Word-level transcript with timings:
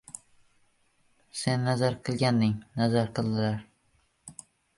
Sen 1.41 1.59
nazar 1.67 1.99
qilganding, 2.09 2.57
nazar 2.81 3.13
qildilar 3.21 3.61